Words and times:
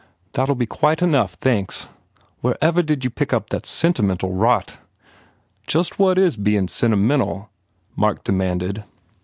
"That 0.31 0.49
ll 0.49 0.55
be 0.55 0.65
quite 0.65 1.03
enough, 1.03 1.35
thanks! 1.35 1.87
Wherever 2.39 2.81
did 2.81 3.03
you 3.03 3.11
pick 3.11 3.33
up 3.33 3.51
that 3.51 3.67
sentimental 3.67 4.33
rot?" 4.33 4.79
"Just 5.67 5.99
what 5.99 6.17
is 6.17 6.37
bein 6.37 6.69
sentimental?" 6.69 7.51
Mark 7.95 8.23
demanded. 8.23 8.83